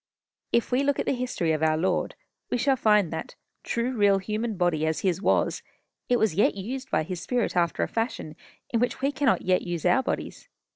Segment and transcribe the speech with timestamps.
[0.51, 2.15] If we look at the history of our Lord,
[2.49, 5.61] we shall find that, true real human body as his was,
[6.09, 8.35] it was yet used by his spirit after a fashion
[8.71, 10.49] in which we cannot yet use our bodies.